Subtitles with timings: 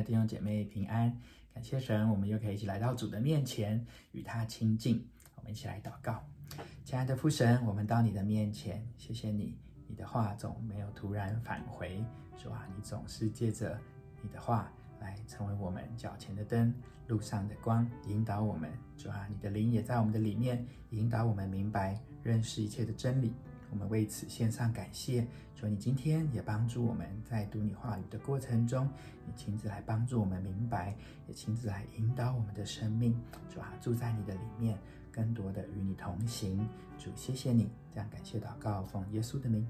[0.00, 1.14] 的弟兄姐妹平安，
[1.52, 5.06] 感谢神，我们又可以一起来到主的面前，与他亲近。
[5.34, 6.24] 我们一起来祷告，
[6.84, 12.02] 亲爱的父神，我们到你的面前，谢谢你，你的话总没有突然返回，
[12.38, 13.78] 主啊，你总是借着
[14.22, 16.74] 你的话来成为我们脚前的灯，
[17.06, 18.72] 路上的光，引导我们。
[18.96, 23.34] 主啊，你的灵也在我们的里面，引导我们明白认识一切的真理。
[23.70, 28.88] 我们为此献上感谢，求你今天也帮助我们在读你话语的过程中，
[29.24, 30.96] 你亲自来帮助我们明白，
[31.28, 33.16] 也亲自来引导我们的生命。
[33.48, 34.76] 主啊，住在你的里面，
[35.12, 36.68] 更多的与你同行。
[36.98, 39.66] 主，谢谢你，这样感谢祷告，奉耶稣的名，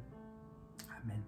[0.88, 1.22] 阿门。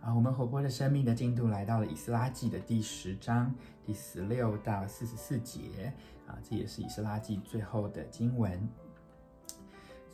[0.00, 3.54] 啊，我们活泼的生命的进度来到了以斯拉记的第十章
[3.84, 5.92] 第十六到四十四节
[6.26, 8.68] 啊，这也是以斯拉记最后的经文。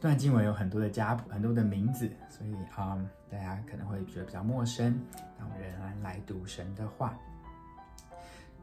[0.00, 4.96] 段经文有很多的家谱，很多的名字，所以啊、嗯，大家可能会觉得比较陌生。
[5.36, 7.18] 那我仍然来读神的话。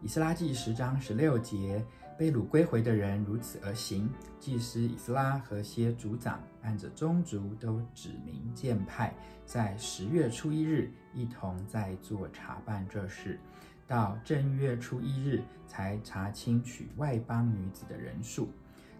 [0.02, 1.84] 以斯拉记十章十六节，
[2.18, 4.10] 被掳归回的人如此而行。
[4.40, 9.14] 祭司以斯拉和些族长按着宗族都指名建派，
[9.46, 13.38] 在十月初一日一同在做查办这事，
[13.88, 18.50] 到正月初一日才查清娶外邦女子的人数。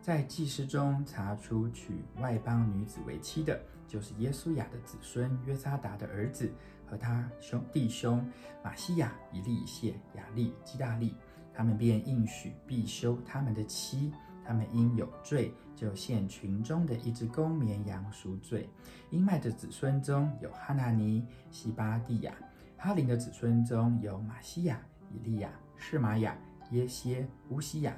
[0.06, 6.54] 在祭司中查出娶外邦女子为妻的，就是耶稣雅的子孙约沙达的儿子
[6.86, 8.24] 和他兄弟兄
[8.64, 11.16] 玛西亚、以利谢、雅利、基大利，
[11.52, 14.14] 他们便应许必休他们的妻。
[14.46, 18.70] 他们因有罪，就献群中的一只公绵羊赎罪。
[19.10, 22.32] 音麦的子孙中有哈拿尼、西巴蒂亚；
[22.78, 26.38] 哈林的子孙中有玛西亚、以利亚、示玛雅、
[26.70, 27.98] 耶歇、乌西亚。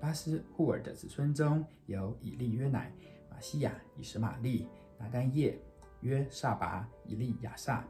[0.00, 2.92] 巴斯户尔的子孙中有以利约乃、
[3.30, 5.58] 玛西亚、以实玛利、拿但业、
[6.00, 7.84] 约萨拔、以利亚撒。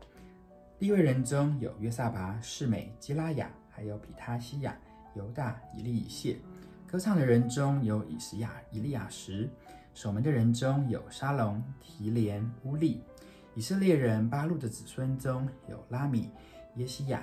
[0.78, 4.76] 利未人中有约萨拔、示美、基拉雅，还有比他西亚、
[5.14, 6.38] 犹大、以利以谢。
[6.86, 9.48] 歌唱的人中有以实雅、以利亚什。
[9.94, 13.00] 守门的人中有沙龙、提连、乌利。
[13.54, 16.30] 以色列人巴路的子孙中有拉米、
[16.74, 17.22] 耶西亚、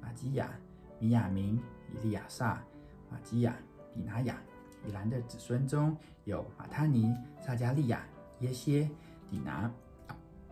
[0.00, 0.50] 玛基亚、
[0.98, 2.60] 米亚明、以利亚撒、
[3.08, 3.56] 玛基亚。
[3.94, 4.38] 比拿雅、
[4.86, 8.04] 以兰的子孙中有马他尼、撒迦利亚、
[8.40, 8.88] 耶歇、
[9.28, 9.70] 底拿、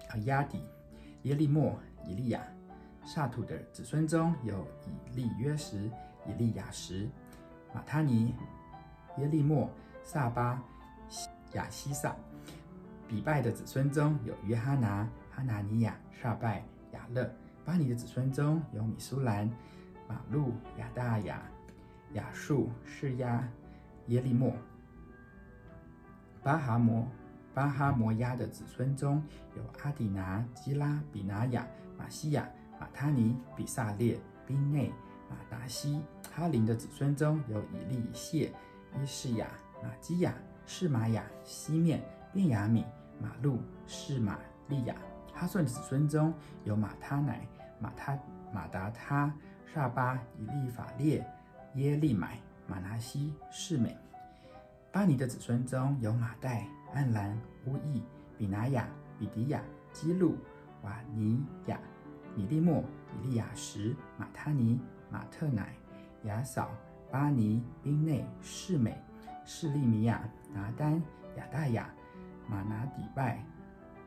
[0.09, 0.63] 阿押底、
[1.23, 2.41] 耶利末、以利亚；
[3.05, 5.91] 撒土的子孙中有以利约什、
[6.27, 7.09] 以利亚什、
[7.73, 8.35] 马他尼、
[9.19, 9.71] 耶利末、
[10.03, 10.63] 撒巴、
[11.53, 12.15] 亚希萨；
[13.09, 17.25] 比拜的子孙中有约哈拿、哈拿尼亚、撒拜、亚勒；
[17.65, 19.51] 巴尼的子孙中有米苏兰、
[20.09, 21.43] 马路、亚大雅。
[22.13, 23.47] 亚述、示押、
[24.07, 24.53] 耶利莫、
[26.43, 27.07] 巴哈摩、
[27.53, 29.23] 巴哈摩亚的子孙中
[29.57, 31.67] 有阿底拿、基拉、比拿雅、
[31.99, 32.49] 玛西亚、
[32.81, 34.93] 马他尼、比萨列、宾内、
[35.29, 36.01] 马达西；
[36.35, 38.53] 哈林的子孙中有以利谢、
[38.95, 39.49] 伊示雅、
[39.83, 40.33] 玛基亚、
[40.67, 42.01] 示玛雅、西面、
[42.33, 42.85] 便雅米
[43.21, 44.95] 马路、示玛利亚；
[45.35, 46.33] 哈顺子孙中
[46.65, 47.47] 有马他乃、
[47.81, 48.19] 马他、
[48.53, 49.35] 马达他、
[49.75, 51.27] 萨巴、以利法列。
[51.77, 53.91] 耶利买、马拿西、示美；
[54.91, 58.03] 巴尼的子孙中有马代、暗兰、乌益、
[58.39, 58.89] 比拿雅、
[59.19, 60.39] 比迪亚、基路、
[60.83, 61.79] 瓦尼亚、
[62.35, 62.83] 米利莫、
[63.23, 65.77] 以利亚什、马他尼、马特乃、
[66.25, 66.71] 雅扫、
[67.11, 68.97] 巴尼、宾内、示美、
[69.45, 70.95] 示利米亚、拿单、
[71.37, 71.91] 亚大雅、
[72.49, 73.45] 马拿底拜、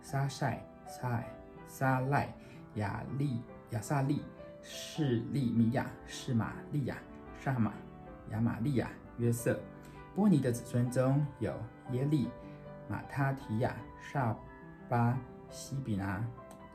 [0.02, 1.24] 沙晒、撒
[1.68, 2.34] 撒赖、
[2.76, 4.24] 亚利、亚萨利、
[4.64, 6.98] 示利米亚、示玛利亚。
[7.44, 7.72] 沙玛、
[8.32, 9.58] 亚玛利亚、约瑟、
[10.14, 11.54] 波尼的子孙中有
[11.92, 12.28] 耶利、
[12.90, 13.76] 马他提亚、
[14.12, 14.36] 萨
[14.90, 15.18] 巴、
[15.50, 16.22] 西比拿、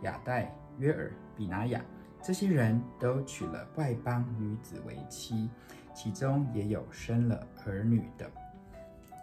[0.00, 1.80] 亚代、约尔、比拿雅，
[2.22, 5.50] 这些人都娶了外邦女子为妻，
[5.94, 8.30] 其中也有生了儿女的。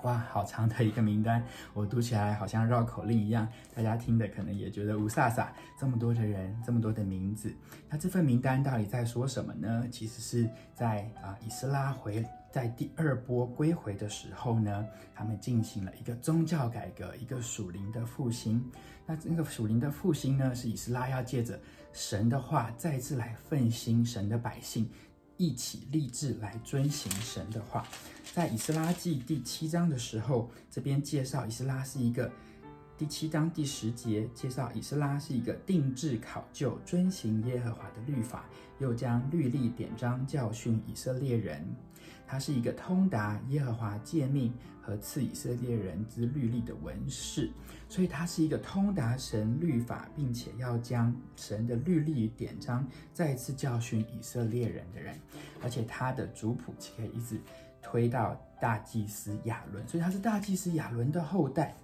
[0.04, 1.44] 哇，好长的一个名单，
[1.74, 5.48] 我读起来好像绕口令一样，大家听的可能也觉得雾煞煞。
[5.80, 7.54] 这么多的人，这么多的名字，
[7.90, 9.88] 那这份名单到底在说什么呢？
[9.92, 18.64] 其实是在啊，以斯拉回在第二波归回的时候呢，他们进行了一个宗教改革，一个属灵的复兴。
[19.06, 21.60] 那这个属灵的复兴呢，是以斯拉要借着
[21.94, 24.90] 神的话，再次来奋兴神的百姓。
[25.42, 27.84] 一起立志来遵行神的话，
[28.32, 32.32] 在以斯拉记第七章的时候，这边介绍以斯拉是一个
[32.96, 38.46] 第七章第十节介绍，以斯拉是一个定制考究、遵行耶和华的律法，
[38.78, 41.68] 又将律例典章教训以色列人。
[42.32, 47.52] 他是一个通达耶和华诫命和赐以色列人之律例的文士，
[47.90, 55.14] 所以他是一个通达神律法，并且要将神的律例典章再次教训以色列人的人。
[55.62, 57.38] 而且他的族谱可以一直
[57.82, 61.76] 推到大祭司亚伦，所以他是大祭司亚伦的后代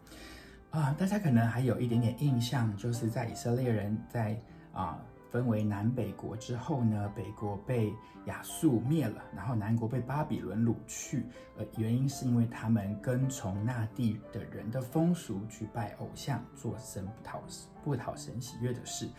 [0.69, 0.95] 啊。
[0.97, 4.39] 大家可能还有一点点印象，就是在以色列人在
[4.71, 4.97] 啊。
[5.29, 7.93] 分为南北国之后呢，北国被
[8.25, 11.25] 亚述灭了，然后南国被巴比伦掳去。
[11.57, 17.41] 呃，原因是因为他们跟从那地的人的风俗去拜偶像，做神不讨
[17.83, 19.09] 不讨神喜悦的事。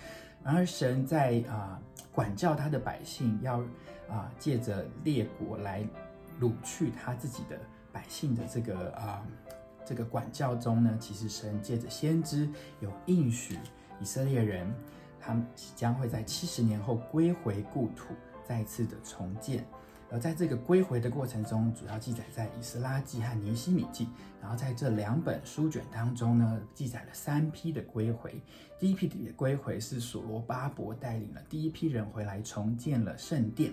[0.43, 1.81] 然而神在啊、
[2.13, 3.61] 管教他的百姓，要
[4.09, 5.85] 啊、借着列国来
[6.41, 7.59] 掳去他自己的
[7.93, 9.27] 百姓的这个啊、
[9.85, 12.49] 这个管教中呢，其实神借着先知
[12.81, 13.59] 有应许
[14.01, 14.73] 以色列人。
[15.29, 15.47] 他们
[15.77, 18.15] 将会在七十年后归回故土，
[18.47, 19.63] 再次的重建。
[20.11, 24.09] 而在这个归回的过程中，主要记载在以斯拉记和尼希米记。
[24.41, 28.41] 然后在这两本书卷当中呢，记载了三批的归回。
[28.79, 33.71] 第一批的归回是所罗巴伯带领了第一批人回来重建了圣殿。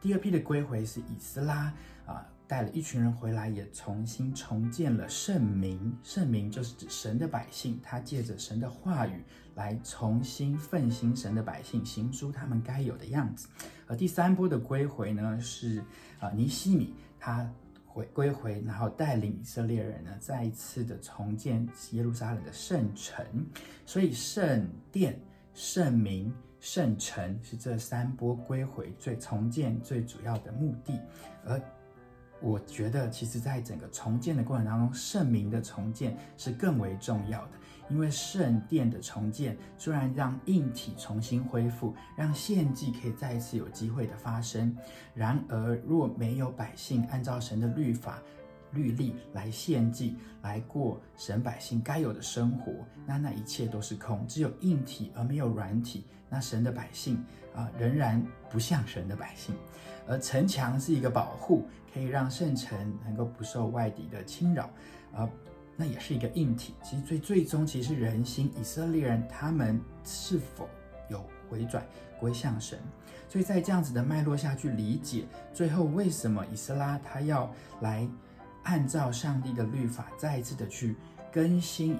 [0.00, 1.72] 第二批的归回是以斯拉
[2.04, 2.26] 啊。
[2.48, 5.92] 带了一群人回来，也重新重建了圣民。
[6.04, 9.24] 圣民就是指神的百姓，他借着神的话语
[9.56, 13.48] 来重新奋兴神的百姓，行出他们该有的样子。
[13.88, 15.82] 而第三波的归回呢，是
[16.20, 17.52] 啊尼希米，他
[17.84, 23.26] 回归回，然后带领以色列人呢，再一次的重建耶路撒冷的圣城。
[23.84, 25.20] 所以圣殿、
[25.52, 31.00] 圣名、圣城是这三波归回最重建最主要的目的，
[31.44, 31.60] 而。
[32.42, 37.52] 我觉得，其实，在整个重建的过程当中，圣名的重建是更为重要的。
[37.88, 44.76] 因为圣殿的重建虽然让硬体重新恢复，让献祭可以再一次有机会的发生，
[45.14, 48.22] 然而若没有百姓按照神的律法、
[48.72, 52.72] 律例来献祭，来过神百姓该有的生活，
[53.06, 54.26] 那那一切都是空。
[54.26, 57.24] 只有硬体而没有软体，那神的百姓
[57.54, 59.54] 啊，仍然不像神的百姓。
[60.08, 64.70] 而城墙是一个保护，可以让圣城能够不受外敌的侵扰，
[65.12, 65.28] 啊，
[65.76, 66.74] 那也是一个硬体。
[66.82, 70.68] 其实最最终，其实是人心，以色列人他们是否
[71.08, 71.86] 有回转
[72.18, 72.78] 归向神？
[73.28, 78.08] 所以在这样子的脉络下去理解，最后为什么以斯拉他要来
[78.62, 80.96] 按照上帝的律法，再一次的去
[81.30, 81.98] 更新。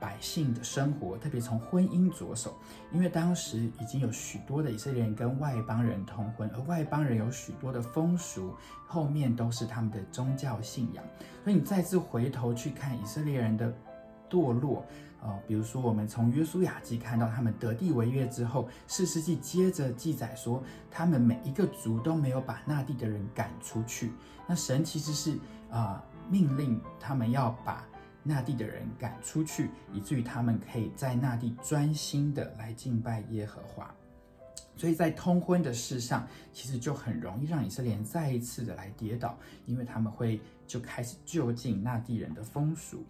[0.00, 2.56] 百姓的生活，特别从婚姻着手，
[2.92, 8.54] 因为当时已经有许多的以色列人跟外邦人通婚，而外邦人有许多的风俗，
[8.86, 11.04] 后面都是他们的宗教信仰。
[11.42, 13.72] 所以你再次回头去看以色列人的
[14.30, 14.80] 堕落，
[15.20, 24.12] 啊、呃，比如说我们从约书亚记看到他们得地为业之后，四世纪接着记载说，他们每一个族都没有把那地的人赶出去。
[24.46, 25.38] 那神其实是
[25.70, 27.84] 啊、命令他们要把。
[28.22, 33.94] 那地的人赶出去，以至于他们可以在那地专心的来敬拜耶和华。
[34.76, 39.36] 所以在通婚的事上，其实就很容易让以色列人再一次的来跌倒，
[39.66, 43.04] 因为他们会就开始就近那地人的风俗。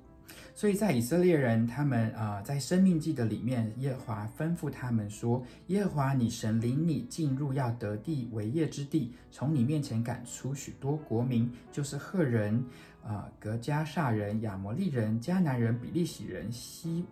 [0.55, 12.64] 所以在以色列人他们啊、在生命记的里面，耶和华吩咐他们说：“耶和华你神领你进入要得地为业之地，从你面前赶出许多国民，就是赫人。”
[13.08, 17.06] 啊，格加萨人、亚摩利人、迦南人、比利洗人、西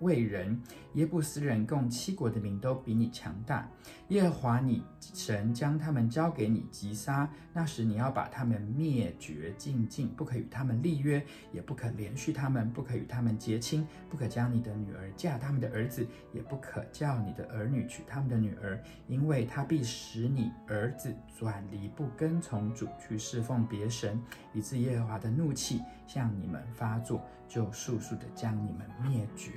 [0.00, 0.60] 为人、
[0.94, 3.68] 耶布斯人，共七国的民都比你强大。
[4.08, 24.20] 耶和华你神将他们交给你击杀，那时你要把他们灭绝净尽，不可与他们立约，也不可连续他们，不可与他们结亲，不可将你的女儿嫁他们的儿子，也不可叫你的儿女娶他们的女儿，因为他必使你儿子转离不跟从主去侍奉别神，
[24.52, 29.52] 以致耶和华的怒气向你们发作，就速速的将你们灭绝。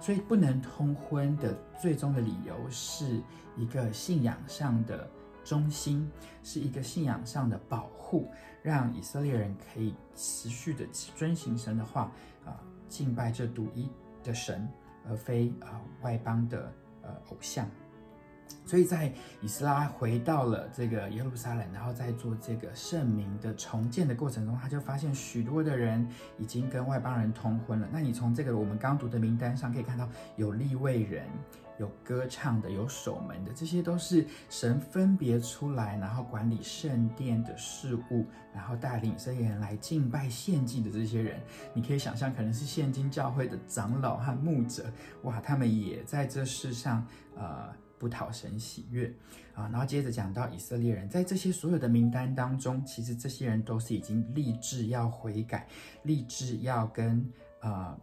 [0.00, 3.20] 所以不能通婚的最终的理由是
[3.56, 5.08] 一个信仰上的
[5.44, 6.10] 中心，
[6.42, 8.30] 是一个信仰上的保护，
[8.62, 10.86] 让以色列人可以持续的
[11.16, 12.10] 遵行神的话
[12.44, 13.90] 啊，敬拜这独一
[14.22, 14.68] 的神，
[15.08, 16.72] 而非啊外邦的
[17.02, 17.68] 呃偶像。
[18.66, 26.06] 所以在以斯拉回到了这个耶路撒冷，然后在做这个圣名的重建的过程中，他就发现许多的人
[26.38, 27.88] 已经跟外邦人通婚了。
[27.92, 31.26] 那你从这个我们刚读的名单上可以看到，有利位人，
[31.78, 41.40] 有歌唱的，有守门的，这些都是神分别出来，然后管理圣殿的事务，然后带领这些人来敬拜献祭的这些人。
[41.74, 44.84] 你可以想象，可能是现今教会的长老和牧者，
[45.22, 47.06] 哇，他们也在这世上，
[47.36, 47.68] 呃，
[48.04, 49.10] 不讨神喜悦
[49.54, 49.66] 啊。
[49.72, 55.66] 然后接着讲到以色列人，在这些所有的名单当中，其实这些人都是已经立志要悔改，
[56.02, 57.26] 立志要跟
[57.60, 57.98] 呃。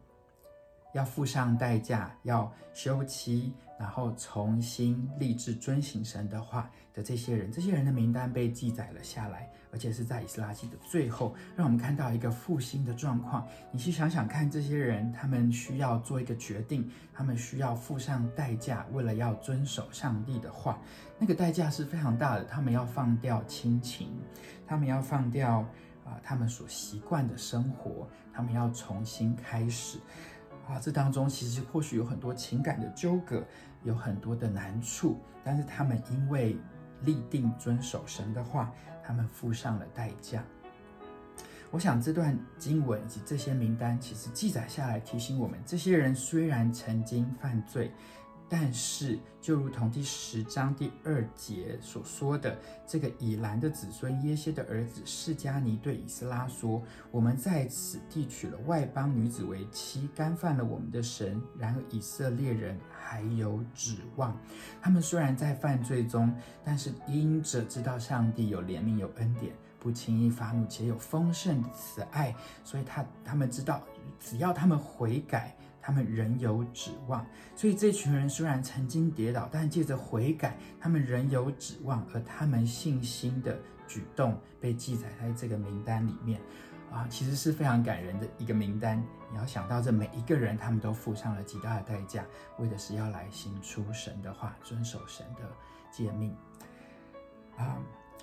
[0.94, 13.48] 要付上代价，要休妻，然后重新立志遵行神的话的这些人，这些人的名单被记载了下来，而且是在以斯拉记的最后，让我们看到一个复兴的状况。
[13.72, 20.80] 你去想想看，这些人他们需要做一个决定，他们需要付上代价，为了要遵守上帝的话，
[21.18, 22.44] 那个代价是非常大的。
[22.46, 24.10] 他们要放掉亲情，
[24.68, 25.66] 他们要放掉
[26.04, 30.00] 啊、他们所习惯的生活，他们要重新开始。
[30.72, 33.44] 啊，这当中其实或许有很多情感的纠葛，
[33.84, 36.56] 有很多的难处，但是他们因为
[37.02, 38.72] 立定遵守神的话，
[39.04, 40.42] 他们付上了代价。
[41.72, 47.92] 我想这段经文以及这些名单，其实记载下来提醒我们，这些人虽然曾经犯罪。
[48.54, 61.42] 但是，就如同第十章第二节所说的，这个以兰的子孙耶歇的儿子示迦尼对以斯拉说：“我们在此地娶了外邦女子为妻，干犯了我们的神。
[61.58, 64.38] 然而以色列人还有指望。
[64.82, 73.82] 他们虽然在犯罪中，但是因着知道上帝有怜悯、有恩典，不轻易发怒，且有丰盛慈爱，所以他他们知道，
[74.20, 82.06] 只要他们悔改。”他们仍有指望，所以这群人虽然曾经跌倒，但借着悔改，他们仍有指望。
[82.14, 83.58] 而他们信心的
[83.88, 86.40] 举动被记载在这个名单里面，
[86.92, 89.04] 啊，其实是非常感人的一个名单。
[89.32, 92.24] 你要想到这每一个人，他们都付上了极大的代价，
[92.60, 95.42] 为的是要来行出神的话，遵守神的
[95.92, 96.36] 诫命。
[97.58, 97.78] 啊，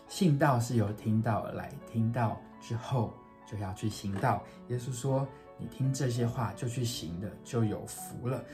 [0.07, 3.13] 信道是由听道而来，听到之后
[3.45, 4.45] 就要去行道。
[4.69, 5.27] 耶稣说。
[5.59, 8.45] 你听这些话就去行的，就有福了。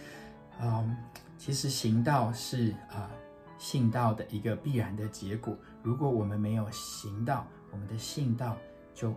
[0.60, 0.96] 嗯，
[1.36, 3.10] 其实行道是啊、
[3.58, 5.56] 信道的一个必然的结果。
[5.82, 8.56] 如果我们没有行道，我们的信道
[8.94, 9.14] 就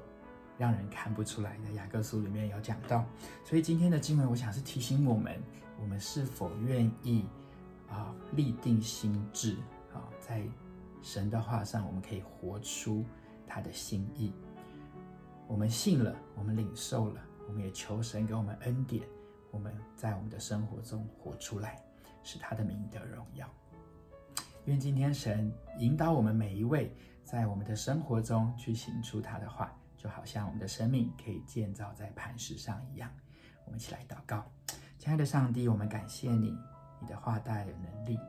[0.58, 1.72] 让人看不出来的。
[1.72, 3.06] 雅各书里面有讲到，
[3.46, 5.42] 所以今天的经文，我想是提醒我们，
[5.80, 7.26] 我们是否愿意
[7.90, 9.56] 啊、立定心志
[9.94, 10.44] 啊、在
[11.02, 13.06] 神的话上，我们可以活出
[13.46, 14.34] 他的心意。
[15.48, 17.22] 我们信了，我们领受了。
[17.48, 19.08] 我们也求神给我们恩典，
[19.52, 21.82] 我们在我们的生活中活出来，
[22.24, 23.50] 使他的名得荣耀。
[24.66, 33.10] 愿今天神引导我们每一位，在我们的生活中去行出他的话，就好像我们的生命可以建造在磐石上一样。
[33.64, 34.46] 我们一起来祷告，
[35.00, 36.54] 亲爱的上帝，我们感谢你，
[37.00, 38.20] 你的话带有能力。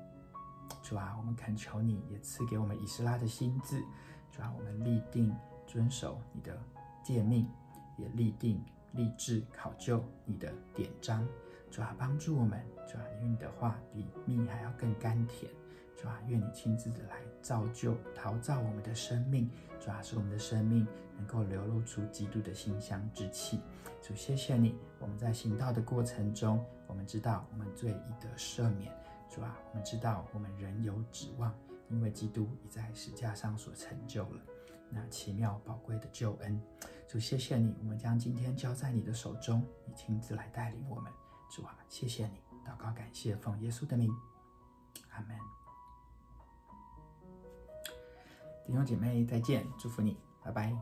[0.80, 3.82] 主啊，我们恳求你也赐给我们以斯拉的心智。
[4.30, 5.34] 主啊，我们立定
[5.66, 6.56] 遵守你的
[7.02, 7.48] 诫命，
[7.96, 8.64] 也立定。
[8.92, 11.26] 立志考究你的典章，
[11.70, 15.50] 主啊，帮助我们，主啊，因为你的话比蜜还要更甘甜，
[15.96, 23.60] 主啊，愿你亲自的来造就、陶造我们的生命，主啊，使我们的生命能够流露出基督的馨香之气。
[24.00, 28.92] 主，谢谢你，我们在行道的过程中，我们知道我们罪已得赦免，
[29.28, 31.54] 主啊，我们知道我们仍有指望，
[31.88, 34.40] 因为基督已在十架上所成就了。
[34.90, 36.58] 那奇妙宝贵的救恩。
[37.08, 41.10] 主谢谢你，我们将今天交在你的手中，你亲自来带领我们。
[41.50, 44.14] 主啊，谢谢你，祷告感谢奉耶稣的名。
[45.12, 45.34] 阿门。
[48.66, 50.76] 弟兄姐妹，再见，祝福你，拜拜。